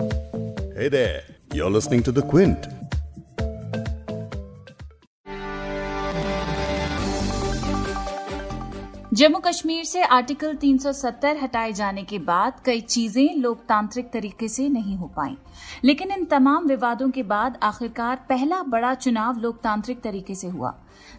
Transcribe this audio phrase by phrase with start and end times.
[0.00, 1.22] Hey there,
[1.52, 2.66] you're listening to The Quint.
[9.20, 14.96] Jammu Kashmir से article 370 हटाए जाने के बाद कई चीज़ें लोकतांत्रिक तरीके से नहीं
[14.96, 15.36] हो पाई
[15.84, 20.74] लेकिन इन तमाम विवादों के बाद आखिरकार पहला बड़ा चुनाव लोकतांत्रिक तरीके से हुआ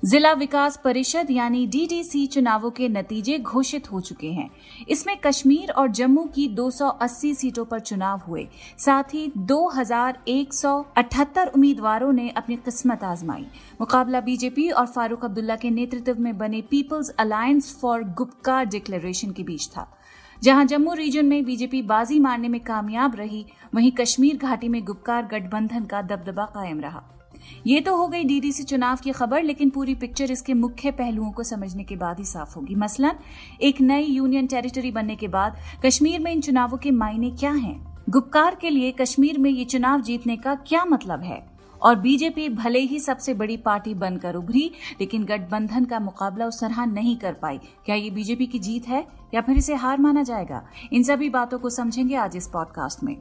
[0.06, 4.52] जिला विकास परिषद यानी डीडीसी चुनावों के नतीजे घोषित हो चुके हैं।
[4.90, 8.48] इसमें कश्मीर और जम्मू की 280 सीटों पर चुनाव हुए।
[8.78, 13.48] साथ ही 2178 उम्मीदवारों ने अपनी किस्मत आजमाई।
[13.82, 19.44] मुकाबला बीजेपी और फारूक अब्दुल्ला के नेतृत्व में बने people's alliance for Gupkar declaration के
[19.44, 19.98] बीच था।
[20.44, 23.46] जहाँ जम्मू रीजन में बीजेपी बाजी मारने में कामयाब रही,
[23.76, 27.21] वहीं कश्मीर घाटी में गुप्कार गठबंधन का दबदबा कायम रहा।
[27.68, 31.44] ये तो हो गई डीडीसी चुनाव की खबर, लेकिन पूरी पिक्चर इसके मुख्य पहलुओं को
[31.44, 33.12] समझने के बाद ही साफ़ होगी। मसलन,
[33.62, 38.04] एक नई यूनियन टेरिटरी बनने के बाद कश्मीर में इन चुनावों के मायने क्या हैं?
[38.10, 41.52] गुप्कार के लिए कश्मीर में ये चुनाव जीतने का क्या मतलब है?
[41.82, 46.86] और बीजेपी भले ही सबसे बड़ी पार्टी बनकर उभरी, लेकिन गठबंधन का मुकाबला उस तरह
[46.86, 50.66] नहीं कर पाई। क्या ये बीजेपी की जीत है या फिर इसे हार माना जाएगा?
[50.94, 53.18] इन सभी बातों को समझेंगे आज इस पॉडकास्ट में।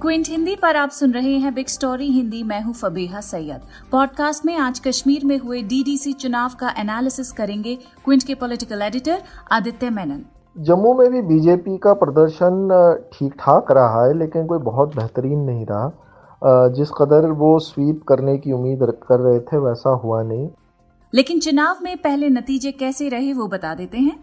[0.00, 3.60] क्विंट हिंदी पर आप सुन रहे हैं बिग स्टोरी हिंदी मैं हूँ फबीहा सैयद।
[3.92, 9.22] पॉडकास्ट में आज कश्मीर में हुए डीडीसी चुनाव का एनालिसिस करेंगे क्विंट के पॉलिटिकल एडिटर
[9.52, 10.22] आदित्य मेनन।
[10.56, 12.68] जम्मू में भी बीजेपी का प्रदर्शन
[13.12, 18.36] ठीक ठाक रहा है लेकिन कोई बहुत बेहतरीन नहीं रहा। जिस कदर वो स्वीप करने
[18.38, 20.48] की उम्मीद कर रहे थे वैसा हुआ नहीं।
[21.12, 24.18] लेकिन चुनाव में पहले नतीजे कैसे रहे वो बता देते हैं।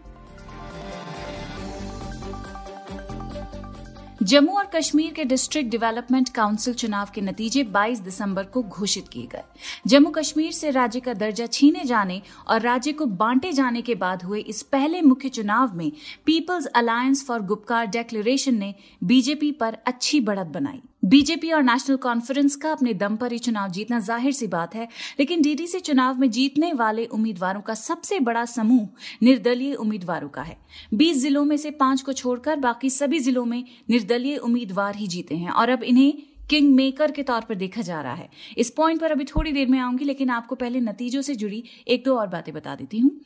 [4.26, 9.26] जम्मू और कश्मीर के डिस्ट्रिक्ट डेवलपमेंट काउंसिल चुनाव के नतीजे 22 दिसंबर को घोषित किए
[9.26, 9.42] गए।
[9.86, 14.22] जम्मू कश्मीर से राज्य का दर्जा छीने जाने और राज्य को बांटे जाने के बाद
[14.22, 15.90] हुए इस पहले मुख्य चुनाव में
[16.26, 22.54] people's alliance for Gupkar declaration ने बीजेपी पर अच्छी बढ़त बनाई। बीजेपी और नेशनल कॉन्फ्रेंस
[22.56, 24.88] का अपने दम पर ही चुनाव जीतना ज़ाहिर सी बात है।
[25.18, 28.88] लेकिन डीडीसी चुनाव में जीतने वाले उम्मीदवारों का सबसे बड़ा समूह
[29.22, 30.56] निर्दलीय उम्मीदवारों का है।
[30.94, 35.36] बीस जिलों में से पाँच को छोड़कर बाकी सभी जिलों में निर्दलीय उम्मीदवार ही जीते
[35.36, 36.12] हैं। और अब इन्हें
[36.50, 38.28] किंग मेकर के तौर पर देखा जा रहा है।
[38.58, 42.04] इस पॉइंट पर अभी थोड़ी देर में आऊँगी, लेकिन आपको पहले नतीजों से जुड़ी एक
[42.04, 43.20] दो और बातें बता देती हूँ।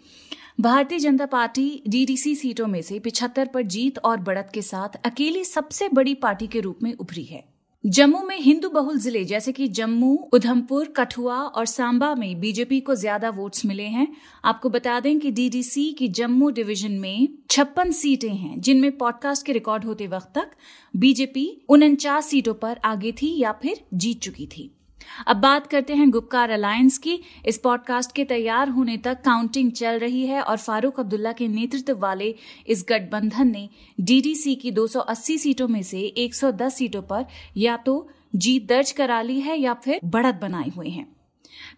[0.60, 5.44] भारतीय जनता पार्टी डीडीसी सीटों में से पिछहत्तर पर जीत और बढ़त के साथ अकेली
[5.44, 7.44] सबसे बड़ी पार्टी के रूप में उभरी है।
[7.84, 12.94] जम्मू में हिंदू बहुल ज़िले, जैसे कि जम्मू, उधमपुर, कठुआ और सांबा में बीजेपी को
[12.94, 14.06] ज़्यादा वोट्स मिले हैं।
[14.44, 19.52] आपको बता दें कि डीडीसी की जम्मू डिवीज़न में छप्पन सीटें हैं, जिनमें पॉडकास्ट के
[19.52, 20.50] रिकॉर्ड होते वक्त तक
[20.94, 24.70] बीजेपी उनचास सीटों पर आगे थी या फिर जीत चुकी थी।
[25.26, 29.98] अब बात करते हैं गुप्कार अलायंस की। इस पॉडकास्ट के तैयार होने तक काउंटिंग चल
[29.98, 32.34] रही है और फारूक अब्दुल्ला के नेतृत्व वाले
[32.66, 33.68] इस गठबंधन ने
[34.00, 39.40] डीडीसी की 280 सीटों में से 110 सीटों पर या तो जीत दर्ज करा ली
[39.40, 41.16] है या फिर बढ़त बनाए हुए हैं।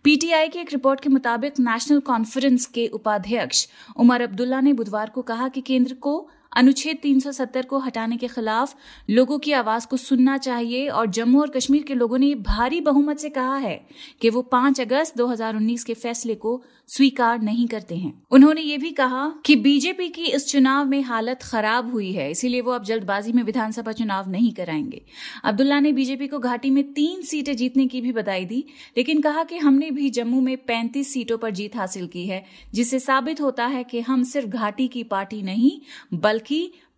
[0.05, 3.66] पीटीआई की एक रिपोर्ट के मुताबिक नेशनल कॉन्फ्रेंस के उपाध्यक्ष
[3.97, 8.74] उमर अब्दुल्ला ने बुधवार को कहा कि केंद्र को अनुच्छेद 370 को हटाने के खिलाफ
[9.10, 13.18] लोगों की आवाज़ को सुनना चाहिए और जम्मू और कश्मीर के लोगों ने भारी बहुमत
[13.18, 13.86] से कहा है
[14.20, 18.90] कि वो 5 अगस्त 2019 के फैसले को स्वीकार नहीं करते हैं। उन्होंने ये भी
[18.90, 23.32] कहा कि बीजेपी की इस चुनाव में हालत खराब हुई है, इसीलिए वो अब जल्दबाजी
[23.32, 25.02] में विधानसभा चुनाव नहीं कराएँगे।
[25.44, 28.64] अब्दुल्ला ने बीजेपी को घाटी में तीन सीटें जीतने की भी बधाई दी,
[28.96, 32.98] लेकिन कहा कि हमने भी जम्मू में पैंतीस सीटों पर जीत हासिल की है, जिससे
[32.98, 35.80] साबित होता है कि हम सिर्फ़ घाटी की पार्टी नहीं,
[36.14, 36.41] बल्कि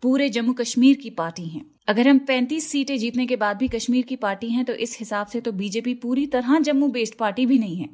[0.02, 4.04] पूरे जम्मू कश्मीर की पार्टी हैं। अगर हम 35 सीटें जीतने के बाद भी कश्मीर
[4.04, 7.58] की पार्टी हैं तो इस हिसाब से तो बीजेपी पूरी तरह जम्मू बेस्ड पार्टी भी
[7.58, 7.88] नहीं है।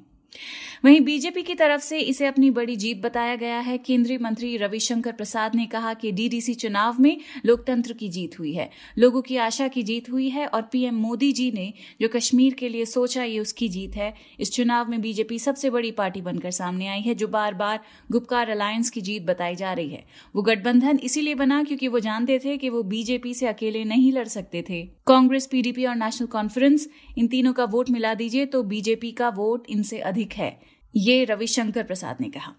[0.84, 5.12] वहीं बीजेपी की तरफ़ से इसे अपनी बड़ी जीत बताया गया है। केंद्रीय मंत्री रविशंकर
[5.12, 9.68] प्रसाद ने कहा कि डीडीसी चुनाव में लोकतंत्र की जीत हुई है। लोगों की आशा
[9.68, 13.38] की जीत हुई है और पीएम मोदी जी ने जो कश्मीर के लिए सोचा, ये
[13.38, 17.28] उसकी जीत है। इस चुनाव में बीजेपी सबसे बड़ी पार्टी बनकर सामने आई है, जो
[17.28, 17.80] बार बार
[18.12, 20.04] गुप्कार अलायंस की जीत बताई जा रही है।
[20.36, 24.28] वो गठबंधन इसीलिए बना क्योंकि वो जानते थे कि वो बीजेपी से अकेले नहीं लड़
[24.28, 26.88] सकते थे। कांग्रेस, पीडीपी और नेशनल कॉन्फ्रेंस,
[27.18, 31.82] इन तीनों का वोट मिला दीजिए तो बीजेपी का वोट इनसे अधिक है। ये रविशंकर
[31.82, 32.54] प्रसाद ने कहा।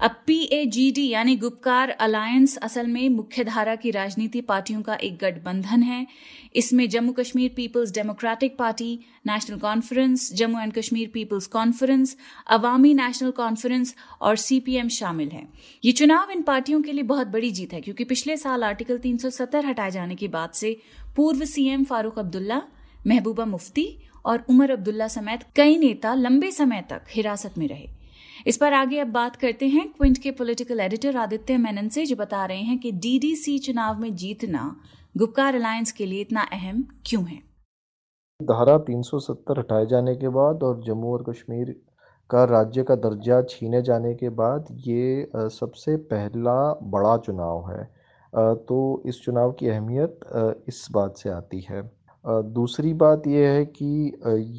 [0.00, 6.06] अब पीएजीडी यानी गुप्कार अलायंस असल में मुख्यधारा की राजनीति पार्टियों का एक गठबंधन है।
[6.56, 12.16] इसमें Jammu Kashmir people's democratic party, national conference, Jammu and Kashmir people's conference,
[12.46, 15.48] Awami national conference और सीपीएम शामिल है।
[15.84, 19.66] ये चुनाव इन पार्टियों के लिए बहुत बड़ी जीत है, क्योंकि पिछले साल आर्टिकल 370
[19.66, 20.76] हटाए जाने के बाद से
[21.16, 22.62] पूर्व सीएम फारूक अब्दुल्ला,
[23.06, 27.88] महबूबा मुफ्ती और उमर अब्दुल्ला समेत कई नेता लंबे समय तक हिरासत में रहे।
[28.46, 32.16] इस पर आगे अब बात करते हैं। क्विंट के पॉलिटिकल एडिटर आदित्य मेनन से जो
[32.16, 34.74] बता रहे हैं कि डीडीसी चुनाव में जीतना
[35.16, 37.38] गुप्कार अलायंस के लिए इतना अहम क्यों है?
[38.40, 41.70] धारा 370 हटाए जाने के बाद और जम्मू और कश्मीर
[42.30, 46.54] का राज्य का दर्जा छीने जाने के बाद ये सबसे पहला
[46.92, 47.84] बड़ा चुनाव है।
[48.66, 50.20] तो इस चुनाव की अहमियत
[50.68, 51.82] इस बात से आती है।
[52.24, 54.12] दूसरी बात ये है कि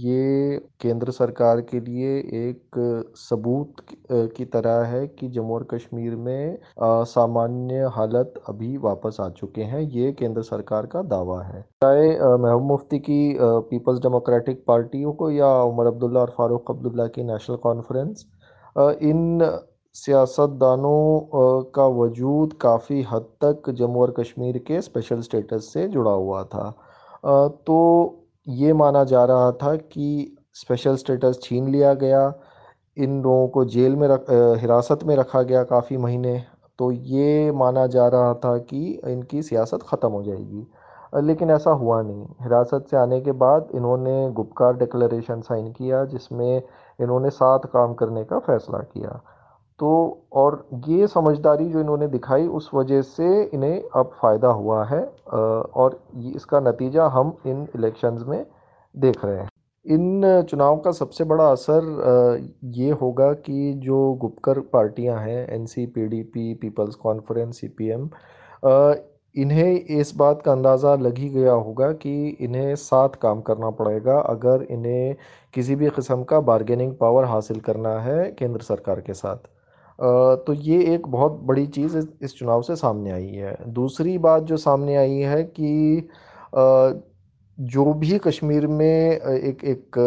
[0.04, 2.80] ये केंद्र सरकार के लिए एक
[3.18, 3.76] सबूत
[4.12, 9.82] की तरह है कि जम्मू और कश्मीर में सामान्य हालत अभी वापस आ चुके हैं।
[9.82, 15.56] ये केंद्र सरकार का दावा है। चाहे महबूब मुफ्ती की पीपल्स डेमोक्रेटिक पार्टी को या
[15.64, 18.26] उमर अब्दुल्ला और फारूक अब्दुल्ला की नेशनल कॉन्फ्रेंस
[18.76, 19.60] इन
[19.96, 26.44] सियासतदानों का वजूद काफ़ी हद तक जम्मू और कश्मीर के स्पेशल स्टेटस से जुड़ा हुआ
[26.46, 26.74] था।
[27.24, 32.34] तो ये माना जा रहा था कि स्पेशल स्टेटस छीन लिया गया।
[32.98, 34.26] इन लोगों को जेल में रख
[34.62, 36.42] हिरासत में रखा गया काफ़ी महीने।
[36.80, 40.68] तो ये माना जा रहा था कि इनकी सियासत ख़त्म हो जाएगी।
[41.24, 46.62] लेकिन ऐसा हुआ नहीं। हिरासत से आने के बाद इन्होंने गुप्कार डिक्लेरेशन साइन किया, जिसमें
[47.02, 49.20] इन्होंने साथ काम करने का फ़ैसला किया।
[49.80, 49.92] तो
[50.34, 56.00] और ये समझदारी जो इन्होंने दिखाई, उस वजह से इन्हें अब फ़ायदा हुआ है और
[56.36, 58.46] इसका नतीजा हम इन इलेक्शंस में
[58.96, 59.50] देख रहे हैं।
[59.86, 62.42] इन चुनाव का सबसे बड़ा असर
[62.74, 67.68] ये होगा कि जो गुपकर पार्टियाँ हैं N C P D P people's conference C
[67.70, 68.10] P M
[69.36, 74.18] इन्हें इस बात का अंदाज़ा लग ही गया होगा कि इन्हें साथ काम करना पड़ेगा,
[74.20, 75.16] अगर इन्हें
[75.54, 79.50] किसी भी किस्म का बारगेनिंग पावर हासिल करना है केंद्र सरकार के साथ।
[80.04, 84.58] तो ये एक बहुत बड़ी चीज़ इस चुनाव से सामने आई है। दूसरी बात जो
[84.58, 86.10] सामने आई है कि
[87.58, 89.98] जो भी कश्मीर में एक एक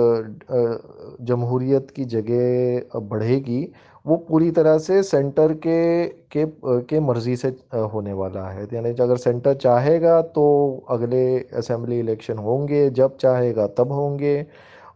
[1.22, 3.68] जमहूरियत की जगह बढ़ेगी,
[4.06, 6.44] वो पूरी तरह से सेंटर के के
[6.84, 7.48] के मर्ज़ी से
[7.92, 10.44] होने वाला है। यानी अगर सेंटर चाहेगा तो
[10.90, 14.46] अगले असेंबली इलेक्शन होंगे, जब चाहेगा तब होंगे।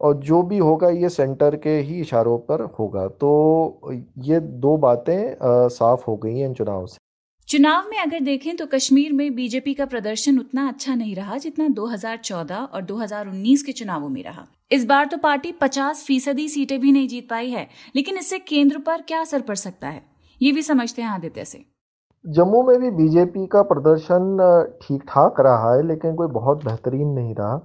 [0.01, 3.93] और जो भी होगा ये सेंटर के ही इशारों पर होगा। तो
[4.25, 6.99] ये दो बातें साफ़ हो गई हैं इन चुनाव से।
[7.49, 11.67] चुनाव में अगर देखें तो कश्मीर में बीजेपी का प्रदर्शन उतना अच्छा नहीं रहा जितना
[11.71, 16.93] 2014 और 2019 के चुनावों में रहा। इस बार तो पार्टी 50 फ़ीसदी सीटें भी
[16.93, 17.67] नहीं जीत पाई है
[17.97, 20.03] लेकिन इससे केंद्र पर क्या असर पड़ सकता है?
[20.41, 21.65] ये भी समझते हैं आदित्य से।
[22.25, 27.35] जम्मू में भी बीजेपी का प्रदर्शन ठीक ठाक रहा है लेकिन कोई बहुत बेहतरीन नहीं
[27.35, 27.57] रहा।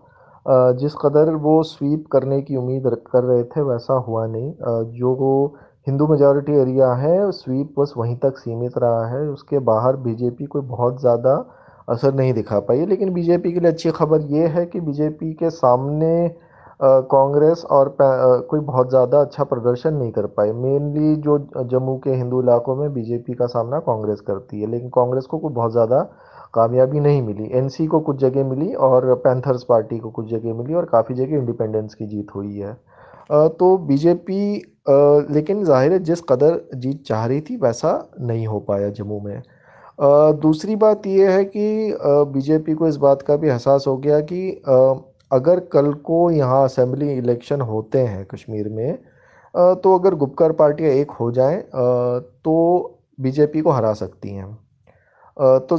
[0.79, 4.53] जिस कदर वो स्वीप करने की उम्मीद कर रहे थे, वैसा हुआ नहीं।
[4.93, 5.55] जो वो
[5.87, 10.61] हिंदू मेजॉरिटी एरिया है, स्वीप बस वहीं तक सीमित रहा है। उसके बाहर बीजेपी कोई
[10.63, 11.33] बहुत ज़्यादा
[11.89, 15.49] असर नहीं दिखा पाई। लेकिन बीजेपी के लिए अच्छी खबर ये है कि बीजेपी के
[15.51, 16.27] सामने
[16.79, 22.41] कांग्रेस और कोई बहुत ज़्यादा अच्छा प्रदर्शन नहीं कर पाए मेनली जो जम्मू के हिंदू
[22.41, 26.01] इलाकों में बीजेपी का सामना कांग्रेस करती है। लेकिन कांग्रेस को कोई बहुत ज़्यादा
[26.55, 30.73] कामयाबी नहीं मिली। एनसी को कुछ जगह मिली और पैंथर्स पार्टी को कुछ जगह मिली
[30.73, 32.73] और काफ़ी जगह इंडिपेंडेंस की जीत हुई है।
[33.29, 34.55] तो बीजेपी
[35.29, 37.91] लेकिन ज़ाहिर है जिस कदर जीत चाह रही थी वैसा
[38.21, 39.41] नहीं हो पाया जम्मू में।
[40.41, 41.97] दूसरी बात यह है कि
[42.29, 44.49] बीजेपी को इस बात का भी एहसास हो गया कि
[45.31, 48.97] अगर कल को यहाँ असेंबली इलेक्शन होते हैं कश्मीर में
[49.53, 52.55] तो अगर गुपकर पार्टियाँ एक हो जाएँ तो
[53.19, 54.53] बीजेपी को हरा सकती हैं।
[55.37, 55.77] तो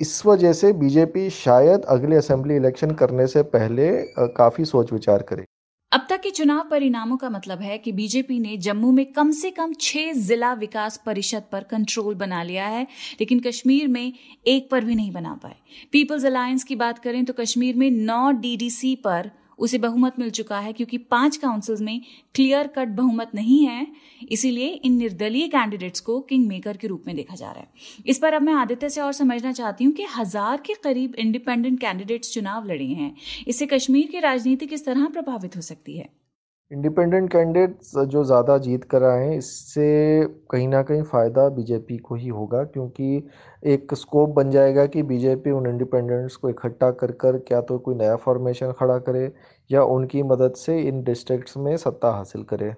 [0.00, 3.90] इस वजह से बीजेपी शायद अगले असेंबली इलेक्शन करने से पहले
[4.36, 5.44] काफ़ी सोच विचार करे।
[5.92, 9.50] अब तक के चुनाव परिणामों का मतलब है कि बीजेपी ने जम्मू में कम से
[9.50, 12.82] कम छह जिला विकास परिषद पर कंट्रोल बना लिया है,
[13.20, 14.12] लेकिन कश्मीर में
[14.46, 15.56] एक पर भी नहीं बना पाए।
[15.92, 20.58] पीपल्स अलायंस की बात करें तो कश्मीर में नौ डीडीसी पर उसे बहुमत मिल चुका
[20.58, 22.00] है क्योंकि पाँच काउंसिल्स में
[22.34, 23.86] क्लियर कट बहुमत नहीं है।
[24.30, 28.18] इसीलिए इन निर्दलीय कैंडिडेट्स को किंग मेकर के रूप में देखा जा रहा है। इस
[28.18, 32.34] पर अब मैं आदित्य से और समझना चाहती हूँ कि हज़ार के करीब इंडिपेंडेंट कैंडिडेट्स
[32.34, 33.14] चुनाव लड़े हैं।
[33.48, 36.25] इससे कश्मीर की राजनीति किस तरह प्रभावित हो सकती है?
[36.70, 42.14] इंडिपेंडेंट कैंडिडेट्स जो ज़्यादा जीत कर आए हैं, इससे कहीं ना कहीं फ़ायदा बीजेपी को
[42.14, 43.28] ही होगा, क्योंकि
[43.64, 47.94] एक स्कोप बन जाएगा कि बीजेपी उन इंडिपेंडेंट्स को इकट्ठा कर कर क्या तो कोई
[47.94, 49.30] नया फॉर्मेशन खड़ा करे,
[49.70, 52.72] या उनकी मदद से इन डिस्ट्रिक्ट्स में सत्ता हासिल करे।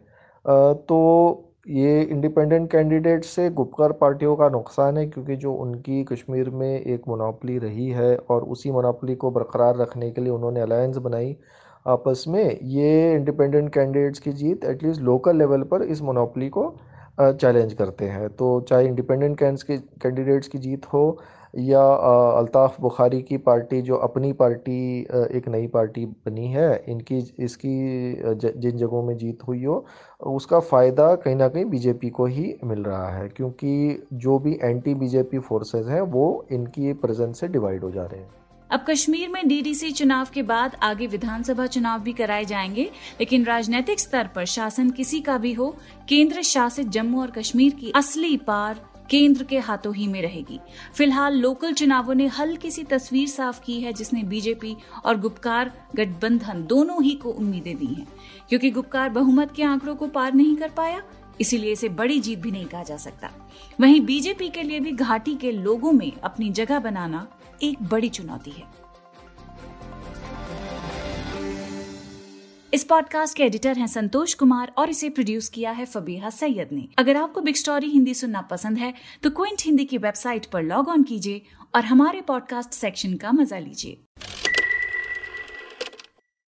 [0.45, 6.68] तो ये इंडिपेंडेंट कैंडिडेट से गुपकर पार्टियों का नुकसान है, क्योंकि जो उनकी कश्मीर में
[6.71, 11.37] एक मोनोपली रही है, और उसी मोनोपली को बरकरार रखने के लिए उन्होंने अलायंस बनाई
[11.88, 16.75] आपस में ये इंडिपेंडेंट कैंडिडेट्स की जीत एटलीस्ट लोकल लेवल पर इस मोनोपली को
[17.21, 21.18] चैलेंज करते हैं। तो चाहे इंडिपेंडेंट कैंडिडेट्स की जीत हो
[21.59, 21.83] या
[22.38, 25.00] अल्ताफ़ बुखारी की पार्टी जो अपनी पार्टी
[25.37, 29.85] एक नई पार्टी बनी है, इनकी, इसकी जिन जगहों में जीत हुई हो,
[30.21, 34.95] उसका फ़ायदा कहीं ना कहीं बीजेपी को ही मिल रहा है क्योंकि जो भी एंटी
[34.95, 38.30] बीजेपी फोर्सेस हैं, वो इनकी प्रेजेंस से डिवाइड हो जा रहे हैं।
[38.70, 42.82] अब कश्मीर में डीडीसी चुनाव के बाद आगे विधानसभा चुनाव भी कराए जाएँगे,
[43.20, 45.76] लेकिन राजनीतिक स्तर पर शासन किसी का भी हो,
[46.08, 50.60] केंद्र शासित जम्मू और कश्मीर की असली पार केंद्र के हाथों ही में रहेगी।
[50.94, 56.66] फ़िलहाल लोकल चुनावों ने हल्की सी तस्वीर साफ़ की है, जिसने बीजेपी और गुप्कार, गठबंधन
[56.66, 58.06] दोनों ही को उम्मीदें दी हैं,
[58.48, 61.02] क्योंकि गुप्कार बहुमत के आंकड़ों को पार नहीं कर पाया
[61.40, 63.30] इसीलिए इसे बड़ी जीत भी नहीं कहा जा सकता।
[63.80, 67.26] वहीं बीजेपी के लिए भी घाटी के लोगों में अपनी जगह बनाना
[67.62, 68.66] एक बड़ी चुनौती है।
[72.73, 76.88] इस पॉडकास्ट के एडिटर हैं संतोष कुमार और इसे प्रोड्यूस किया है फबीहा सैयद ने।
[76.99, 78.92] अगर आपको बिग स्टोरी हिंदी सुनना पसंद है
[79.23, 81.42] तो क्विंट हिंदी की वेबसाइट पर लॉग ऑन कीजिए
[81.75, 83.99] और हमारे पॉडकास्ट सेक्शन का मज़ा लीजिए।